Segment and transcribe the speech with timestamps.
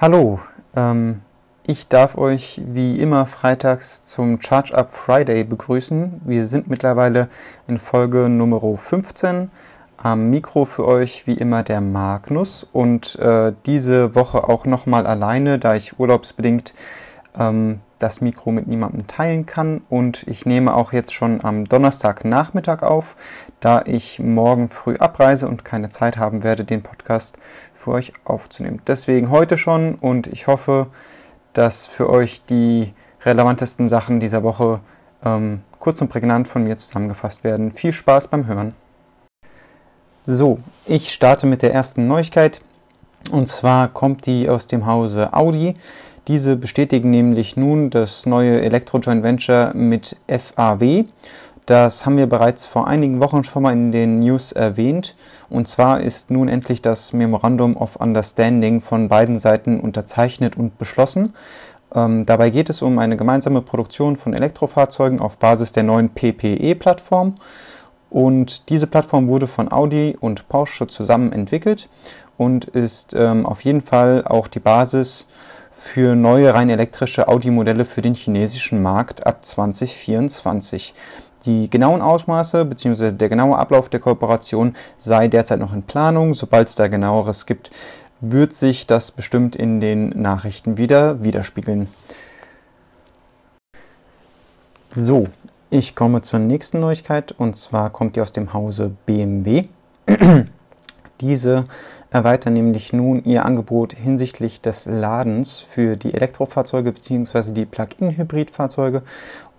[0.00, 0.38] Hallo,
[0.76, 1.22] ähm,
[1.66, 6.20] ich darf euch wie immer freitags zum Charge Up Friday begrüßen.
[6.24, 7.28] Wir sind mittlerweile
[7.66, 9.50] in Folge Nummer 15.
[9.96, 15.58] Am Mikro für euch wie immer der Magnus und äh, diese Woche auch nochmal alleine,
[15.58, 16.74] da ich urlaubsbedingt
[17.36, 19.82] ähm, das Mikro mit niemandem teilen kann.
[19.88, 23.16] Und ich nehme auch jetzt schon am Donnerstagnachmittag auf,
[23.60, 27.36] da ich morgen früh abreise und keine Zeit haben werde, den Podcast
[27.74, 28.80] für euch aufzunehmen.
[28.86, 30.88] Deswegen heute schon und ich hoffe,
[31.52, 32.92] dass für euch die
[33.24, 34.80] relevantesten Sachen dieser Woche
[35.24, 37.72] ähm, kurz und prägnant von mir zusammengefasst werden.
[37.72, 38.74] Viel Spaß beim Hören.
[40.26, 42.60] So, ich starte mit der ersten Neuigkeit.
[43.30, 45.74] Und zwar kommt die aus dem Hause Audi.
[46.28, 51.06] Diese bestätigen nämlich nun das neue Elektro-Joint Venture mit FAW.
[51.64, 55.16] Das haben wir bereits vor einigen Wochen schon mal in den News erwähnt.
[55.48, 61.32] Und zwar ist nun endlich das Memorandum of Understanding von beiden Seiten unterzeichnet und beschlossen.
[61.94, 67.36] Ähm, dabei geht es um eine gemeinsame Produktion von Elektrofahrzeugen auf Basis der neuen PPE-Plattform.
[68.10, 71.88] Und diese Plattform wurde von Audi und Porsche zusammen entwickelt
[72.36, 75.26] und ist ähm, auf jeden Fall auch die Basis
[75.78, 80.92] für neue rein elektrische Audi-Modelle für den chinesischen Markt ab 2024.
[81.44, 83.12] Die genauen Ausmaße bzw.
[83.12, 86.34] der genaue Ablauf der Kooperation sei derzeit noch in Planung.
[86.34, 87.70] Sobald es da genaueres gibt,
[88.20, 91.88] wird sich das bestimmt in den Nachrichten wieder widerspiegeln.
[94.90, 95.28] So,
[95.70, 99.68] ich komme zur nächsten Neuigkeit und zwar kommt die aus dem Hause BMW.
[101.20, 101.66] Diese
[102.10, 107.52] erweitern nämlich nun ihr Angebot hinsichtlich des Ladens für die Elektrofahrzeuge bzw.
[107.52, 109.02] die Plug-in-Hybrid-Fahrzeuge.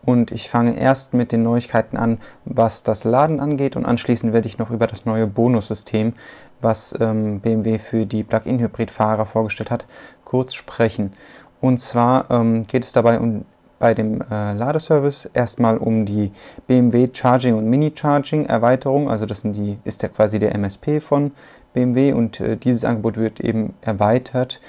[0.03, 4.47] Und ich fange erst mit den Neuigkeiten an, was das Laden angeht und anschließend werde
[4.47, 6.13] ich noch über das neue Bonussystem,
[6.61, 9.85] was ähm, BMW für die Plug-in-Hybrid-Fahrer vorgestellt hat,
[10.23, 11.13] kurz sprechen.
[11.61, 13.45] Und zwar ähm, geht es dabei um
[13.79, 16.31] bei dem äh, Ladeservice erstmal um die
[16.67, 19.09] BMW Charging und Mini Charging Erweiterung.
[19.09, 21.31] Also das die, ist ja quasi der MSP von
[21.73, 24.59] BMW und äh, dieses Angebot wird eben erweitert.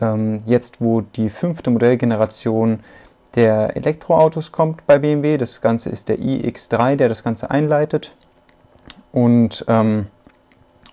[0.00, 2.80] Ähm, jetzt, wo die fünfte Modellgeneration
[3.34, 8.14] der Elektroautos kommt bei BMW, das Ganze ist der iX3, der das Ganze einleitet.
[9.10, 10.06] Und ähm,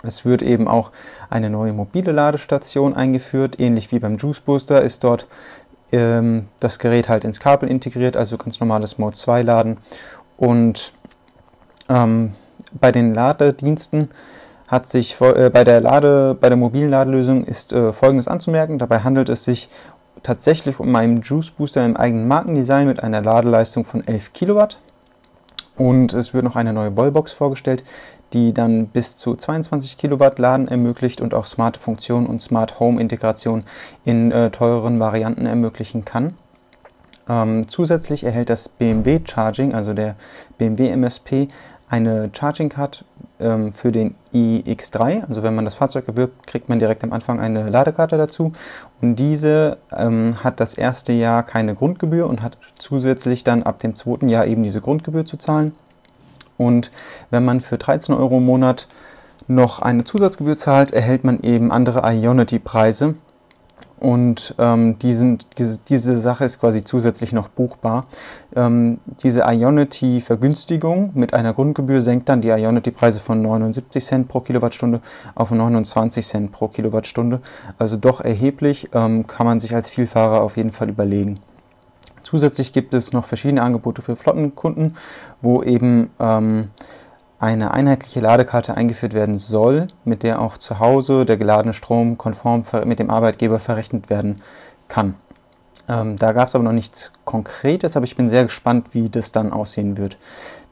[0.02, 0.92] es wird eben auch
[1.30, 5.28] eine neue mobile Ladestation eingeführt, ähnlich wie beim Juice Booster ist dort
[5.91, 9.77] ähm, das Gerät halt ins Kabel integriert, also ganz normales Mode 2 laden.
[10.38, 10.94] Und
[11.89, 12.33] ähm,
[12.79, 14.09] bei den Ladediensten
[14.67, 18.77] hat sich äh, bei der Lade, bei der mobilen Ladelösung ist äh, folgendes anzumerken.
[18.77, 19.69] Dabei handelt es sich
[20.22, 24.77] tatsächlich um einen Juice Booster im eigenen Markendesign mit einer Ladeleistung von 11 Kilowatt.
[25.75, 27.83] Und es wird noch eine neue Wallbox vorgestellt,
[28.34, 33.01] die dann bis zu 22 Kilowatt Laden ermöglicht und auch smarte Funktionen und Smart Home
[33.01, 33.63] Integration
[34.06, 36.35] in äh, teureren Varianten ermöglichen kann.
[37.28, 40.16] Ähm, zusätzlich erhält das BMW Charging, also der
[40.57, 41.47] BMW MSP,
[41.89, 43.03] eine Charging Card
[43.39, 45.28] ähm, für den iX3.
[45.28, 48.53] Also wenn man das Fahrzeug erwirbt, kriegt man direkt am Anfang eine Ladekarte dazu.
[49.01, 53.95] Und diese ähm, hat das erste Jahr keine Grundgebühr und hat zusätzlich dann ab dem
[53.95, 55.73] zweiten Jahr eben diese Grundgebühr zu zahlen.
[56.59, 56.92] Und
[57.31, 58.88] wenn man für 13 Euro im Monat
[59.47, 63.16] noch eine Zusatzgebühr zahlt, erhält man eben andere Ionity-Preise.
[64.00, 68.06] Und ähm, diesen, diese, diese Sache ist quasi zusätzlich noch buchbar.
[68.56, 75.02] Ähm, diese Ionity-Vergünstigung mit einer Grundgebühr senkt dann die Ionity-Preise von 79 Cent pro Kilowattstunde
[75.36, 77.42] auf 29 Cent pro Kilowattstunde.
[77.78, 81.40] Also doch erheblich, ähm, kann man sich als Vielfahrer auf jeden Fall überlegen.
[82.29, 84.95] Zusätzlich gibt es noch verschiedene Angebote für Flottenkunden,
[85.41, 86.69] wo eben ähm,
[87.40, 92.66] eine einheitliche Ladekarte eingeführt werden soll, mit der auch zu Hause der geladene Strom konform
[92.85, 94.44] mit dem Arbeitgeber verrechnet werden
[94.88, 95.16] kann.
[95.88, 99.31] Ähm, da gab es aber noch nichts Konkretes, aber ich bin sehr gespannt, wie das
[99.31, 100.19] dann aussehen wird.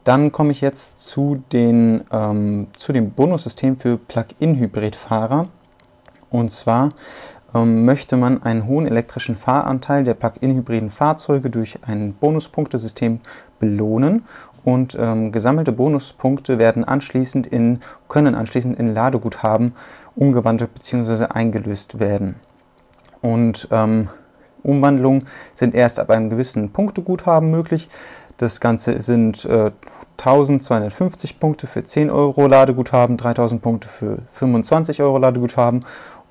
[0.04, 5.48] Dann komme ich jetzt zu, den, ähm, zu dem Bonussystem für Plug-in-Hybrid-Fahrer.
[6.30, 6.92] Und zwar
[7.54, 13.22] möchte man einen hohen elektrischen Fahranteil der Plug-in-hybriden Fahrzeuge durch ein Bonuspunktesystem
[13.60, 14.26] belohnen
[14.64, 17.80] und ähm, gesammelte Bonuspunkte werden anschließend in,
[18.10, 19.74] können anschließend in Ladeguthaben
[20.16, 21.26] umgewandelt bzw.
[21.26, 22.36] eingelöst werden.
[23.22, 24.10] Und ähm,
[24.64, 27.88] Umwandlungen sind erst ab einem gewissen Punkteguthaben möglich.
[28.38, 29.72] Das Ganze sind äh,
[30.20, 35.86] 1250 Punkte für 10 Euro Ladeguthaben, 3000 Punkte für 25 Euro Ladeguthaben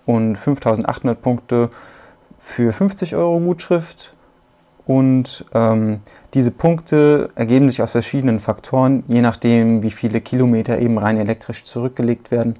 [0.07, 1.71] und 5800 Punkte
[2.39, 4.15] für 50 Euro Gutschrift.
[4.87, 6.01] Und ähm,
[6.33, 11.65] diese Punkte ergeben sich aus verschiedenen Faktoren, je nachdem, wie viele Kilometer eben rein elektrisch
[11.65, 12.55] zurückgelegt werden.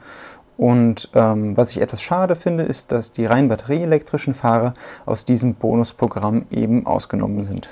[0.57, 5.55] Und ähm, was ich etwas schade finde, ist, dass die rein batterieelektrischen Fahrer aus diesem
[5.55, 7.69] Bonusprogramm eben ausgenommen sind.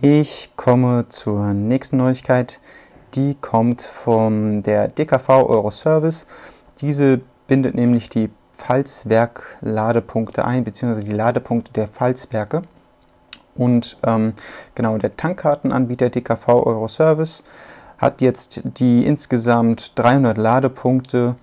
[0.00, 2.60] Ich komme zur nächsten Neuigkeit.
[3.14, 6.26] Die kommt von der DKV Euroservice.
[6.80, 12.62] Diese bindet nämlich die Pfalzwerk-Ladepunkte ein, beziehungsweise die Ladepunkte der Pfalzwerke.
[13.54, 14.34] Und ähm,
[14.74, 17.42] genau, der Tankkartenanbieter DKV Euroservice
[17.98, 21.34] hat jetzt die insgesamt 300 Ladepunkte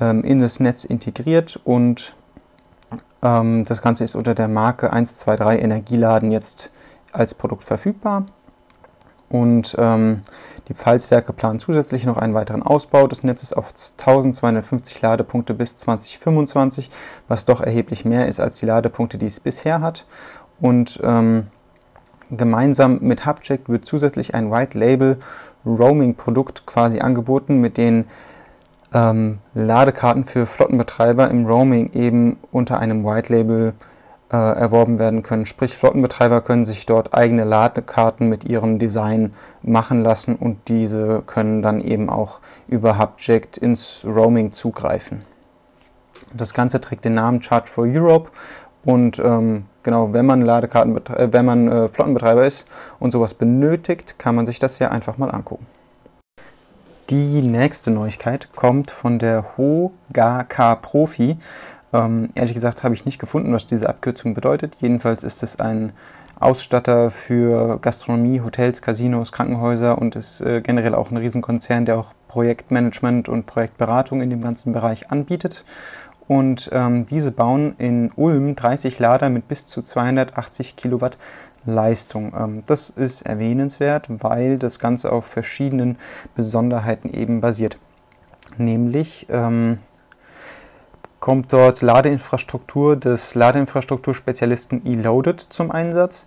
[0.00, 2.16] ähm, in das Netz integriert und
[3.22, 6.70] ähm, das Ganze ist unter der Marke 123 Energieladen jetzt
[7.12, 8.26] als Produkt verfügbar.
[9.28, 10.22] Und ähm,
[10.70, 16.90] die Pfalzwerke planen zusätzlich noch einen weiteren Ausbau des Netzes auf 1250 Ladepunkte bis 2025,
[17.26, 20.06] was doch erheblich mehr ist als die Ladepunkte, die es bisher hat.
[20.60, 21.48] Und ähm,
[22.30, 25.18] gemeinsam mit Hubcheck wird zusätzlich ein White Label
[25.66, 28.04] Roaming Produkt quasi angeboten, mit den
[28.94, 33.72] ähm, Ladekarten für Flottenbetreiber im Roaming eben unter einem White Label
[34.32, 35.46] äh, erworben werden können.
[35.46, 41.62] Sprich, Flottenbetreiber können sich dort eigene Ladekarten mit ihrem Design machen lassen und diese können
[41.62, 45.22] dann eben auch über Hubject ins Roaming zugreifen.
[46.32, 48.30] Das Ganze trägt den Namen Charge for Europe
[48.84, 52.66] und ähm, genau, wenn man Ladekarten, äh, wenn man äh, Flottenbetreiber ist
[52.98, 55.66] und sowas benötigt, kann man sich das ja einfach mal angucken.
[57.10, 60.46] Die nächste Neuigkeit kommt von der Hoga
[60.80, 61.38] Profi.
[61.92, 64.76] Ähm, ehrlich gesagt habe ich nicht gefunden, was diese Abkürzung bedeutet.
[64.80, 65.92] Jedenfalls ist es ein
[66.38, 72.14] Ausstatter für Gastronomie, Hotels, Casinos, Krankenhäuser und ist äh, generell auch ein Riesenkonzern, der auch
[72.28, 75.64] Projektmanagement und Projektberatung in dem ganzen Bereich anbietet.
[76.28, 81.18] Und ähm, diese bauen in Ulm 30 Lader mit bis zu 280 Kilowatt
[81.66, 82.32] Leistung.
[82.38, 85.98] Ähm, das ist erwähnenswert, weil das Ganze auf verschiedenen
[86.36, 87.78] Besonderheiten eben basiert.
[88.56, 89.78] Nämlich ähm,
[91.20, 96.26] kommt dort Ladeinfrastruktur des Ladeinfrastrukturspezialisten eLoaded zum Einsatz.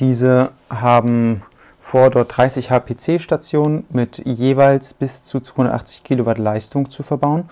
[0.00, 1.42] Diese haben
[1.80, 7.44] vor, dort 30 HPC-Stationen mit jeweils bis zu 280 Kilowatt Leistung zu verbauen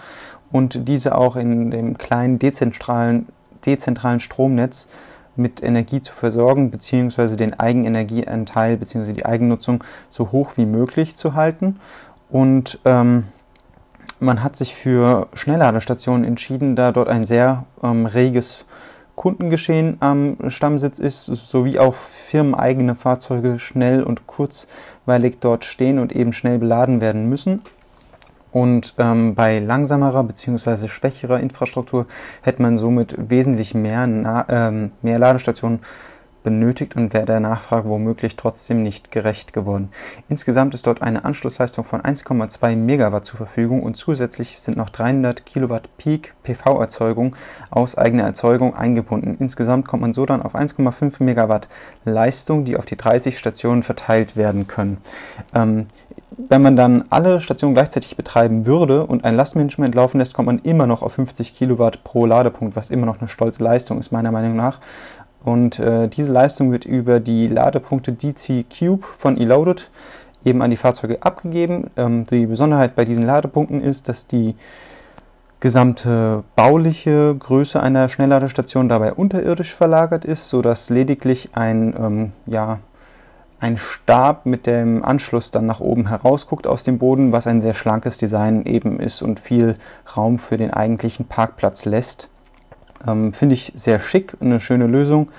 [0.52, 3.26] und diese auch in dem kleinen dezentralen,
[3.64, 4.88] dezentralen Stromnetz
[5.36, 11.34] mit Energie zu versorgen, beziehungsweise den Eigenenergieanteil beziehungsweise die Eigennutzung so hoch wie möglich zu
[11.34, 11.80] halten.
[12.30, 13.24] Und ähm,
[14.20, 18.66] man hat sich für Schnellladestationen entschieden, da dort ein sehr ähm, reges
[19.14, 26.32] Kundengeschehen am Stammsitz ist, sowie auch firmeneigene Fahrzeuge schnell und kurzweilig dort stehen und eben
[26.32, 27.62] schnell beladen werden müssen.
[28.52, 30.88] Und ähm, bei langsamerer bzw.
[30.88, 32.06] schwächerer Infrastruktur
[32.42, 35.80] hätte man somit wesentlich mehr, ähm, mehr Ladestationen
[36.46, 39.88] benötigt und wäre der Nachfrage womöglich trotzdem nicht gerecht geworden.
[40.28, 45.44] Insgesamt ist dort eine Anschlussleistung von 1,2 Megawatt zur Verfügung und zusätzlich sind noch 300
[45.44, 47.34] Kilowatt Peak PV-Erzeugung
[47.68, 49.36] aus eigener Erzeugung eingebunden.
[49.40, 51.68] Insgesamt kommt man so dann auf 1,5 Megawatt
[52.04, 54.98] Leistung, die auf die 30 Stationen verteilt werden können.
[55.52, 55.88] Ähm,
[56.38, 60.58] wenn man dann alle Stationen gleichzeitig betreiben würde und ein Lastmanagement laufen lässt, kommt man
[60.58, 64.32] immer noch auf 50 Kilowatt pro Ladepunkt, was immer noch eine stolze Leistung ist, meiner
[64.32, 64.78] Meinung nach.
[65.46, 69.88] Und äh, diese Leistung wird über die Ladepunkte DC Cube von eLoaded
[70.44, 71.88] eben an die Fahrzeuge abgegeben.
[71.96, 74.56] Ähm, die Besonderheit bei diesen Ladepunkten ist, dass die
[75.60, 82.80] gesamte bauliche Größe einer Schnellladestation dabei unterirdisch verlagert ist, sodass lediglich ein, ähm, ja,
[83.60, 87.74] ein Stab mit dem Anschluss dann nach oben herausguckt aus dem Boden, was ein sehr
[87.74, 89.76] schlankes Design eben ist und viel
[90.16, 92.30] Raum für den eigentlichen Parkplatz lässt.
[93.06, 95.30] Ähm, Finde ich sehr schick, eine schöne Lösung.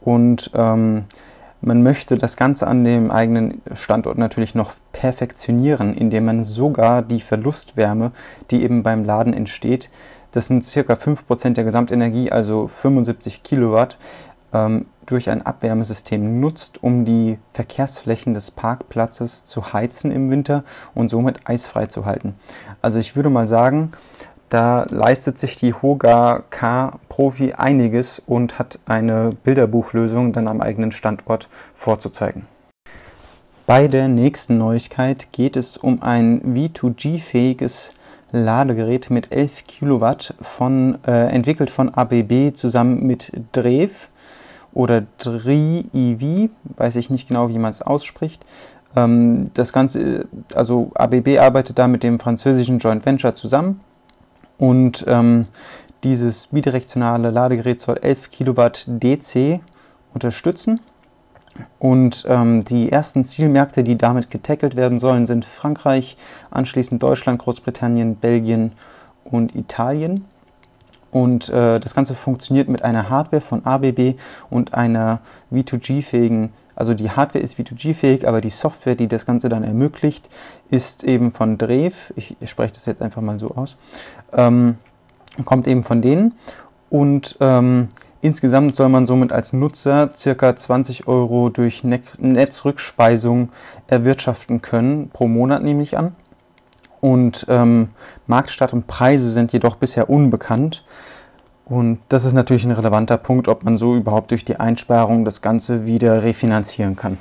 [0.00, 1.04] Und ähm,
[1.60, 7.20] man möchte das Ganze an dem eigenen Standort natürlich noch perfektionieren, indem man sogar die
[7.20, 8.10] Verlustwärme,
[8.50, 9.90] die eben beim Laden entsteht,
[10.32, 13.98] das sind circa 5% der Gesamtenergie, also 75 Kilowatt,
[14.52, 21.10] ähm, durch ein Abwärmesystem nutzt, um die Verkehrsflächen des Parkplatzes zu heizen im Winter und
[21.10, 22.34] somit eisfrei zu halten.
[22.80, 23.92] Also ich würde mal sagen,
[24.52, 30.92] da leistet sich die Hoga K Profi einiges und hat eine Bilderbuchlösung dann am eigenen
[30.92, 32.46] Standort vorzuzeigen.
[33.66, 37.94] Bei der nächsten Neuigkeit geht es um ein V2G-fähiges
[38.30, 44.08] Ladegerät mit 11 Kilowatt von, äh, entwickelt von ABB zusammen mit Drev
[44.74, 48.44] oder DRI-EV, weiß ich nicht genau, wie man es ausspricht.
[48.96, 53.80] Ähm, das Ganze, also ABB arbeitet da mit dem französischen Joint Venture zusammen
[54.58, 55.46] und ähm,
[56.04, 59.60] dieses bidirektionale Ladegerät soll 11 Kilowatt DC
[60.12, 60.80] unterstützen.
[61.78, 66.16] Und ähm, die ersten Zielmärkte, die damit getackelt werden sollen, sind Frankreich,
[66.50, 68.72] anschließend Deutschland, Großbritannien, Belgien
[69.24, 70.24] und Italien.
[71.12, 74.14] Und äh, das Ganze funktioniert mit einer Hardware von ABB
[74.48, 75.20] und einer
[75.52, 80.30] V2G-fähigen, also die Hardware ist V2G-fähig, aber die Software, die das Ganze dann ermöglicht,
[80.70, 82.14] ist eben von Drev.
[82.16, 83.76] Ich, spreche das jetzt einfach mal so aus.
[84.32, 84.76] Ähm,
[85.44, 86.32] kommt eben von denen.
[86.88, 87.88] Und ähm,
[88.22, 93.50] insgesamt soll man somit als Nutzer circa 20 Euro durch ne Netzrückspeisung
[93.86, 96.16] erwirtschaften können, pro Monat nehme ich an
[97.02, 97.90] und ähm,
[98.28, 100.84] Marktstart und Preise sind jedoch bisher unbekannt.
[101.64, 105.42] Und das ist natürlich ein relevanter Punkt, ob man so überhaupt durch die Einsparung das
[105.42, 107.18] Ganze wieder refinanzieren kann.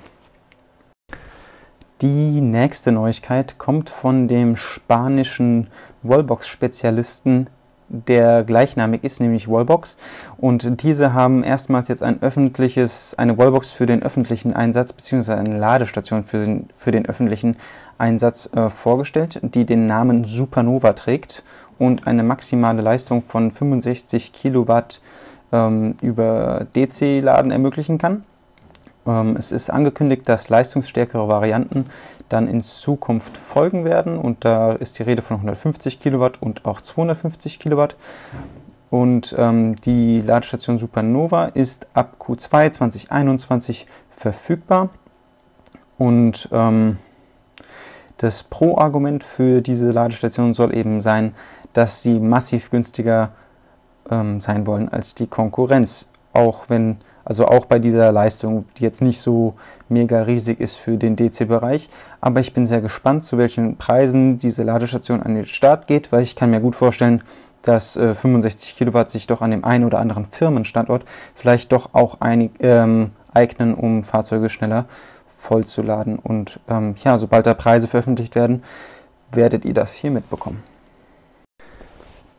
[2.01, 5.67] Die nächste Neuigkeit kommt von dem spanischen
[6.03, 7.47] Wallbox-Spezialisten
[7.91, 9.97] der gleichnamig ist, nämlich Wallbox.
[10.37, 15.57] Und diese haben erstmals jetzt ein öffentliches, eine Wallbox für den öffentlichen Einsatz, beziehungsweise eine
[15.57, 17.57] Ladestation für den, für den öffentlichen
[17.97, 21.43] Einsatz äh, vorgestellt, die den Namen Supernova trägt
[21.77, 25.01] und eine maximale Leistung von 65 Kilowatt
[25.51, 28.23] ähm, über DC-Laden ermöglichen kann.
[29.05, 31.87] Ähm, es ist angekündigt, dass leistungsstärkere Varianten
[32.29, 36.81] dann in Zukunft folgen werden und da ist die Rede von 150 Kilowatt und auch
[36.81, 37.95] 250 Kilowatt.
[38.89, 44.89] Und ähm, die Ladestation Supernova ist ab Q2 2021 verfügbar.
[45.97, 46.97] Und ähm,
[48.17, 51.33] das Pro-Argument für diese Ladestation soll eben sein,
[51.73, 53.31] dass sie massiv günstiger
[54.09, 56.09] ähm, sein wollen als die Konkurrenz.
[56.33, 59.55] Auch wenn also auch bei dieser Leistung, die jetzt nicht so
[59.89, 61.89] mega riesig ist für den DC-Bereich.
[62.19, 66.23] Aber ich bin sehr gespannt, zu welchen Preisen diese Ladestation an den Start geht, weil
[66.23, 67.23] ich kann mir gut vorstellen,
[67.61, 72.19] dass äh, 65 Kilowatt sich doch an dem einen oder anderen Firmenstandort vielleicht doch auch
[72.19, 74.85] einig, ähm, eignen, um Fahrzeuge schneller
[75.37, 76.19] vollzuladen.
[76.19, 78.63] Und ähm, ja, sobald da Preise veröffentlicht werden,
[79.31, 80.63] werdet ihr das hier mitbekommen.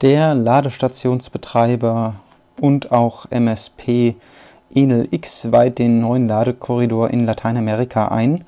[0.03, 2.17] Der Ladestationsbetreiber
[2.61, 4.17] und auch MSP
[4.75, 8.45] Enel X weiht den neuen Ladekorridor in Lateinamerika ein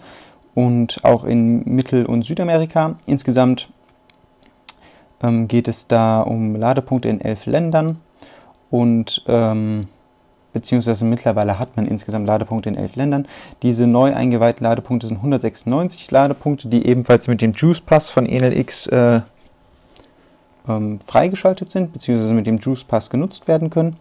[0.55, 2.97] und auch in Mittel- und Südamerika.
[3.07, 3.69] Insgesamt
[5.23, 8.01] ähm, geht es da um Ladepunkte in elf Ländern
[8.71, 9.89] und ähm,
[10.53, 13.27] beziehungsweise mittlerweile hat man insgesamt Ladepunkte in elf Ländern.
[13.63, 18.57] Diese neu eingeweihten Ladepunkte sind 196 Ladepunkte, die ebenfalls mit dem Juice Pass von Enel
[18.57, 19.21] X äh,
[20.69, 23.97] ähm, freigeschaltet sind, beziehungsweise mit dem Juice Pass genutzt werden können.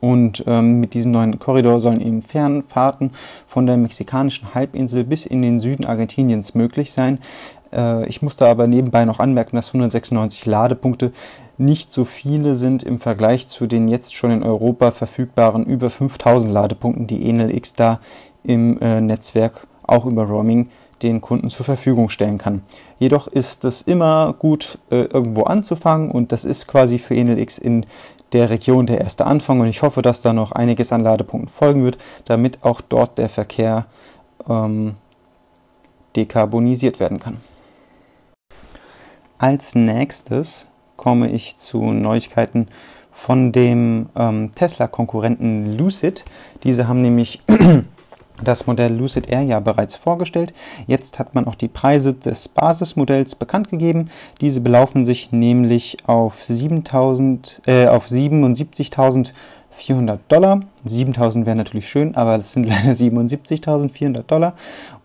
[0.00, 3.10] Und ähm, mit diesem neuen Korridor sollen eben Fernfahrten
[3.46, 7.18] von der mexikanischen Halbinsel bis in den Süden Argentiniens möglich sein.
[7.72, 11.12] Äh, ich muss da aber nebenbei noch anmerken, dass 196 Ladepunkte
[11.56, 16.52] nicht so viele sind im Vergleich zu den jetzt schon in Europa verfügbaren über 5000
[16.52, 18.00] Ladepunkten, die Enel X da
[18.44, 20.68] im äh, Netzwerk auch über Roaming
[21.02, 22.62] den Kunden zur Verfügung stellen kann.
[22.98, 27.58] Jedoch ist es immer gut, äh, irgendwo anzufangen und das ist quasi für Enel X
[27.58, 27.86] in
[28.32, 31.84] der Region der erste Anfang und ich hoffe, dass da noch einiges an Ladepunkten folgen
[31.84, 33.86] wird, damit auch dort der Verkehr
[34.48, 34.94] ähm,
[36.16, 37.38] dekarbonisiert werden kann.
[39.38, 40.66] Als nächstes
[40.96, 42.68] komme ich zu Neuigkeiten
[43.12, 46.24] von dem ähm, Tesla-Konkurrenten Lucid.
[46.62, 47.40] Diese haben nämlich
[48.42, 50.52] das Modell Lucid Air ja bereits vorgestellt.
[50.86, 54.10] Jetzt hat man auch die Preise des Basismodells bekannt gegeben.
[54.40, 60.60] Diese belaufen sich nämlich auf, 7000, äh, auf 77.400 Dollar.
[60.86, 64.54] 7.000 wäre natürlich schön, aber es sind leider 77.400 Dollar.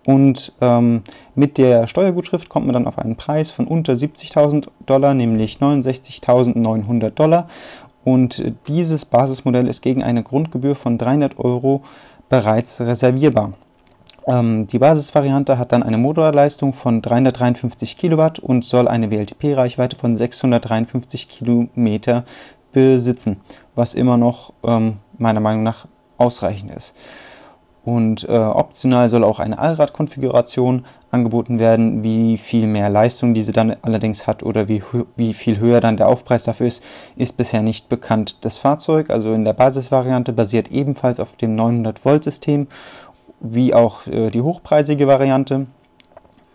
[0.05, 1.01] Und ähm,
[1.33, 7.11] mit der Steuergutschrift kommt man dann auf einen Preis von unter 70.000 Dollar, nämlich 69.900
[7.11, 7.47] Dollar.
[8.03, 11.83] Und dieses Basismodell ist gegen eine Grundgebühr von 300 Euro
[12.29, 13.53] bereits reservierbar.
[14.25, 20.15] Ähm, die Basisvariante hat dann eine Motorleistung von 353 Kilowatt und soll eine WLTP-Reichweite von
[20.15, 22.23] 653 Kilometer
[22.71, 23.41] besitzen,
[23.75, 25.87] was immer noch ähm, meiner Meinung nach
[26.17, 26.95] ausreichend ist.
[27.85, 32.01] Und äh, optional soll auch eine Allradkonfiguration angeboten werden.
[32.01, 34.81] Wie viel mehr Leistung diese dann allerdings hat oder wie,
[35.17, 36.83] wie viel höher dann der Aufpreis dafür ist,
[37.17, 38.37] ist bisher nicht bekannt.
[38.45, 42.67] Das Fahrzeug, also in der Basisvariante, basiert ebenfalls auf dem 900 Volt System,
[43.41, 45.67] wie auch äh, die hochpreisige Variante.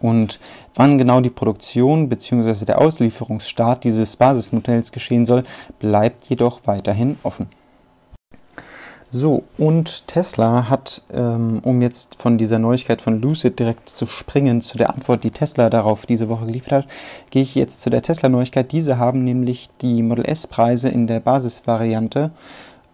[0.01, 0.39] Und
[0.75, 2.65] wann genau die Produktion bzw.
[2.65, 5.43] der Auslieferungsstart dieses Basismodells geschehen soll,
[5.79, 7.49] bleibt jedoch weiterhin offen.
[9.11, 14.61] So, und Tesla hat, ähm, um jetzt von dieser Neuigkeit von Lucid direkt zu springen,
[14.61, 16.87] zu der Antwort, die Tesla darauf diese Woche geliefert hat,
[17.31, 18.71] gehe ich jetzt zu der Tesla-Neuigkeit.
[18.71, 22.33] Diese haben nämlich die Model S-Preise in der Basisvariante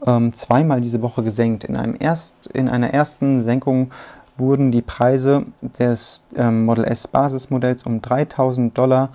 [0.07, 1.65] ähm, zweimal diese Woche gesenkt.
[1.65, 3.91] In, einem erst, in einer ersten Senkung
[4.37, 5.47] wurden die Preise
[5.81, 9.11] des ähm, Model S Basismodells um 3000 Dollar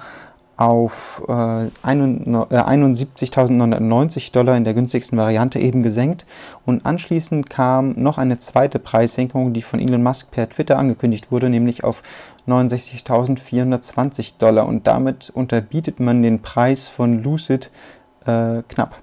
[0.60, 6.26] auf äh, 71.990 äh, Dollar in der günstigsten Variante eben gesenkt.
[6.66, 11.50] Und anschließend kam noch eine zweite Preissenkung, die von Elon Musk per Twitter angekündigt wurde,
[11.50, 12.02] nämlich auf
[12.46, 14.68] 69.420 Dollar.
[14.68, 17.72] Und damit unterbietet man den Preis von Lucid
[18.26, 18.98] äh, knapp.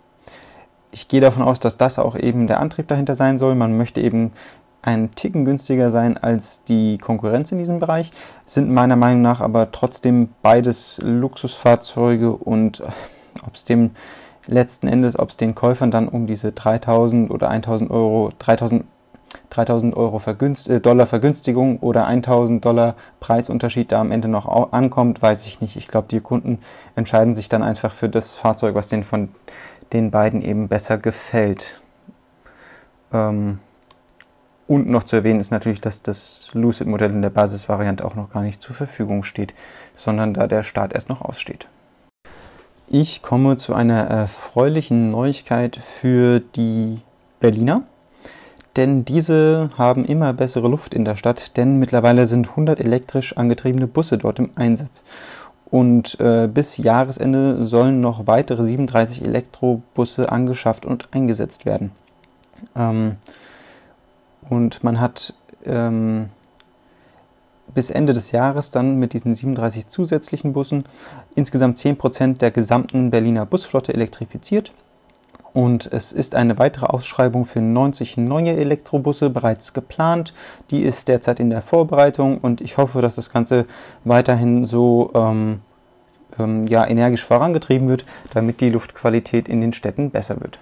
[0.91, 3.55] Ich gehe davon aus, dass das auch eben der Antrieb dahinter sein soll.
[3.55, 4.33] Man möchte eben
[4.87, 8.11] einen Ticken günstiger sein als die Konkurrenz in diesem Bereich,
[8.47, 12.85] sind meiner Meinung nach aber trotzdem beides Luxusfahrzeuge und äh,
[13.47, 13.91] ob es dem
[14.47, 18.85] letzten Endes, ob es den Käufern dann um diese 3000 oder 1000 Euro, 3000,
[19.51, 25.21] 3000 Euro Vergünst, äh, Dollar Vergünstigung oder 1000 Dollar Preisunterschied da am Ende noch ankommt,
[25.21, 25.77] weiß ich nicht.
[25.77, 26.59] Ich glaube, die Kunden
[26.95, 29.31] entscheiden sich dann einfach für das Fahrzeug, was denen von
[29.93, 31.81] den beiden eben besser gefällt.
[33.13, 33.59] Ähm,
[34.69, 38.43] und noch zu erwähnen ist natürlich, dass das Lucid-Modell in der Basisvariante auch noch gar
[38.43, 39.55] nicht zur Verfügung steht,
[39.95, 41.67] sondern da der Start erst noch aussteht.
[42.89, 47.01] Ich komme zu einer erfreulichen Neuigkeit für die
[47.41, 47.83] Berliner,
[48.77, 53.87] denn diese haben immer bessere Luft in der Stadt, denn mittlerweile sind 100 elektrisch angetriebene
[53.87, 55.03] Busse dort im Einsatz.
[55.69, 61.91] Und äh, bis Jahresende sollen noch weitere 37 Elektrobusse angeschafft und eingesetzt werden.
[62.77, 63.17] Ähm,
[64.49, 65.35] und man hat
[65.65, 66.29] ähm,
[67.75, 70.85] bis Ende des Jahres dann mit diesen 37 zusätzlichen Bussen
[71.35, 74.73] insgesamt 10% der gesamten Berliner Busflotte elektrifiziert.
[75.53, 80.35] Und es ist eine weitere Ausschreibung für 90 neue Elektrobusse bereits geplant.
[80.71, 83.65] Die ist derzeit in der Vorbereitung und ich hoffe, dass das Ganze
[84.05, 85.61] weiterhin so ähm,
[86.39, 90.59] ähm, ja, energisch vorangetrieben wird, damit die Luftqualität in den Städten besser wird.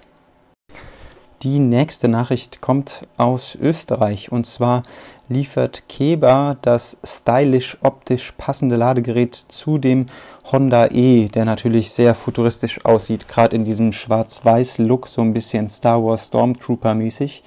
[1.45, 4.33] Die nächste Nachricht kommt aus Österreich.
[4.33, 4.83] Und zwar
[5.29, 10.07] liefert Keba das stylisch optisch passende Ladegerät zu dem
[10.51, 16.03] Honda E, der natürlich sehr futuristisch aussieht, gerade in diesem schwarz-weiß-Look, so ein bisschen Star
[16.03, 17.43] Wars Stormtrooper mäßig.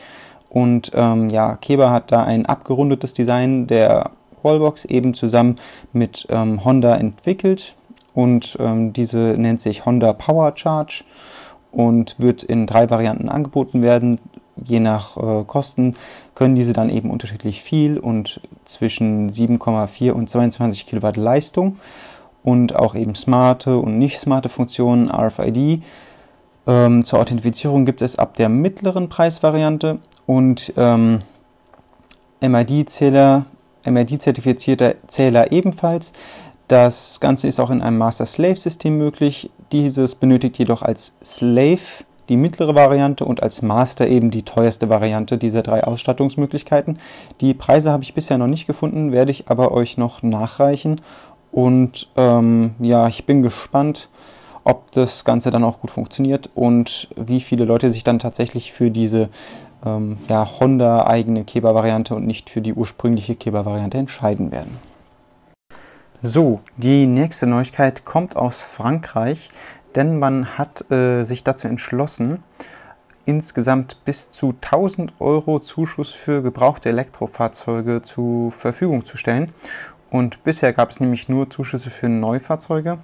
[0.47, 4.11] Und ähm, ja, Keba hat da ein abgerundetes Design der
[4.43, 5.55] Wallbox eben zusammen
[5.91, 7.73] mit ähm, Honda entwickelt.
[8.13, 11.03] Und ähm, diese nennt sich Honda Power Charge
[11.77, 14.17] und wird in drei Varianten angeboten werden.
[14.55, 15.93] Je nach äh, Kosten
[16.33, 21.77] können diese dann eben unterschiedlich viel und zwischen 7,4 und 22 Kilowatt Leistung
[22.43, 25.83] und auch eben smarte und nicht smarte Funktionen RFID.
[26.65, 31.19] Ähm, zur Authentifizierung gibt es ab der mittleren Preisvariante und ähm,
[32.41, 33.45] MID-Zähler,
[33.85, 36.13] MID-zertifizierter Zähler ebenfalls.
[36.67, 39.49] Das Ganze ist auch in einem Master-Slave-System möglich.
[39.71, 45.37] Dieses benötigt jedoch als Slave die mittlere Variante und als Master eben die teuerste Variante
[45.37, 46.99] dieser drei Ausstattungsmöglichkeiten.
[47.39, 50.99] Die Preise habe ich bisher noch nicht gefunden, werde ich aber euch noch nachreichen.
[51.51, 54.09] Und ähm, ja, ich bin gespannt,
[54.65, 58.91] ob das Ganze dann auch gut funktioniert und wie viele Leute sich dann tatsächlich für
[58.91, 59.29] diese
[59.85, 64.77] ähm, ja, Honda-eigene Keba-Variante und nicht für die ursprüngliche Keba-Variante entscheiden werden.
[66.23, 69.49] So, die nächste Neuigkeit kommt aus Frankreich,
[69.93, 72.41] denn man hat äh, sich dazu entschlossen,
[73.25, 79.53] insgesamt bis zu 1000 Euro Zuschuss für gebrauchte Elektrofahrzeuge zur Verfügung zu stellen.
[80.09, 82.97] Und bisher gab es nämlich nur Zuschüsse für Neufahrzeuge.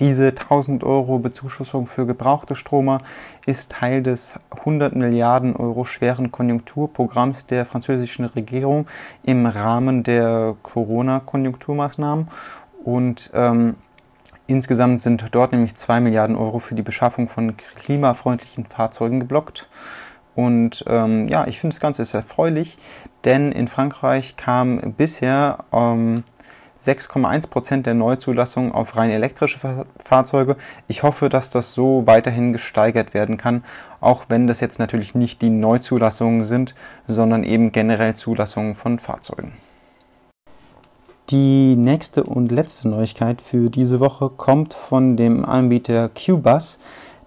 [0.00, 3.02] Diese 1000 Euro Bezuschussung für gebrauchte Stromer
[3.44, 8.86] ist Teil des 100 Milliarden Euro schweren Konjunkturprogramms der französischen Regierung
[9.22, 12.28] im Rahmen der Corona-Konjunkturmaßnahmen.
[12.82, 13.76] Und ähm,
[14.46, 19.68] insgesamt sind dort nämlich 2 Milliarden Euro für die Beschaffung von klimafreundlichen Fahrzeugen geblockt.
[20.34, 22.78] Und ähm, ja, ich finde das Ganze ist erfreulich,
[23.24, 26.24] denn in Frankreich kam bisher ähm,
[26.82, 29.58] 6,1 Prozent der Neuzulassungen auf rein elektrische
[30.02, 30.56] Fahrzeuge.
[30.88, 33.64] Ich hoffe, dass das so weiterhin gesteigert werden kann,
[34.00, 36.74] auch wenn das jetzt natürlich nicht die Neuzulassungen sind,
[37.06, 39.52] sondern eben generell Zulassungen von Fahrzeugen.
[41.28, 46.78] Die nächste und letzte Neuigkeit für diese Woche kommt von dem Anbieter Qbus.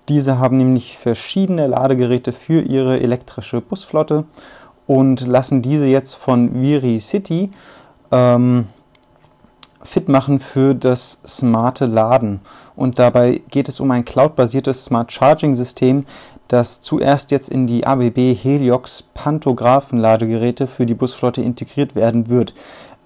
[0.09, 4.25] Diese haben nämlich verschiedene Ladegeräte für ihre elektrische Busflotte
[4.87, 7.51] und lassen diese jetzt von Viri City
[8.11, 8.67] ähm,
[9.83, 12.41] fit machen für das smarte Laden.
[12.75, 16.05] Und dabei geht es um ein cloud-basiertes Smart Charging System,
[16.47, 22.53] das zuerst jetzt in die ABB Heliox Pantographen Ladegeräte für die Busflotte integriert werden wird.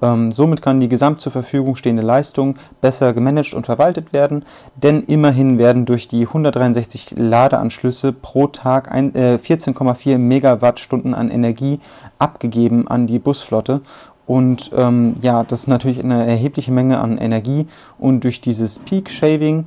[0.01, 5.03] Ähm, somit kann die gesamt zur Verfügung stehende Leistung besser gemanagt und verwaltet werden, denn
[5.03, 11.79] immerhin werden durch die 163 Ladeanschlüsse pro Tag äh, 14,4 Megawattstunden an Energie
[12.19, 13.81] abgegeben an die Busflotte.
[14.27, 17.65] Und ähm, ja, das ist natürlich eine erhebliche Menge an Energie
[17.97, 19.65] und durch dieses Peak Shaving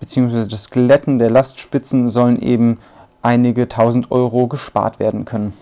[0.00, 0.48] bzw.
[0.48, 2.78] das Glätten der Lastspitzen sollen eben
[3.22, 5.52] einige tausend Euro gespart werden können.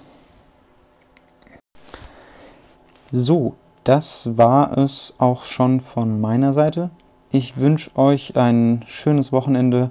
[3.11, 6.91] So, das war es auch schon von meiner Seite.
[7.31, 9.91] Ich wünsche euch ein schönes Wochenende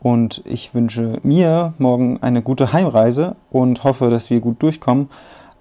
[0.00, 5.08] und ich wünsche mir morgen eine gute Heimreise und hoffe, dass wir gut durchkommen.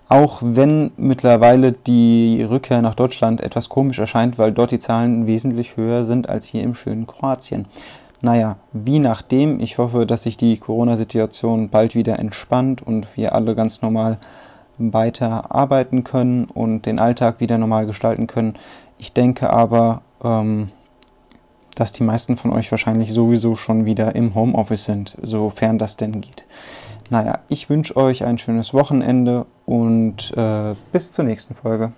[0.09, 5.77] Auch wenn mittlerweile die Rückkehr nach Deutschland etwas komisch erscheint, weil dort die Zahlen wesentlich
[5.77, 7.65] höher sind als hier im schönen Kroatien.
[8.21, 9.59] Naja, wie nachdem.
[9.59, 14.17] Ich hoffe, dass sich die Corona-Situation bald wieder entspannt und wir alle ganz normal
[14.77, 18.55] weiter arbeiten können und den Alltag wieder normal gestalten können.
[18.97, 20.69] Ich denke aber, ähm,
[21.75, 26.21] dass die meisten von euch wahrscheinlich sowieso schon wieder im Homeoffice sind, sofern das denn
[26.21, 26.45] geht.
[27.09, 31.91] Naja, ich wünsche euch ein schönes Wochenende und äh, bis zur nächsten Folge.